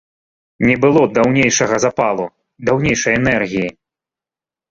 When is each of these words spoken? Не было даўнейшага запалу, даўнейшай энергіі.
Не 0.67 0.75
было 0.83 1.01
даўнейшага 1.17 1.75
запалу, 1.85 2.25
даўнейшай 2.69 3.13
энергіі. 3.21 3.67